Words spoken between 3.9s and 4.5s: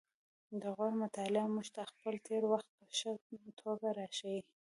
راښيي